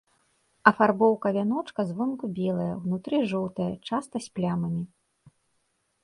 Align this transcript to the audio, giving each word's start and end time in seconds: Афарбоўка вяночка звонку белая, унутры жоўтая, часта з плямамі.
Афарбоўка 0.69 1.27
вяночка 1.35 1.81
звонку 1.89 2.25
белая, 2.39 2.69
унутры 2.79 3.19
жоўтая, 3.33 3.67
часта 3.91 4.15
з 4.27 4.39
плямамі. 4.39 4.81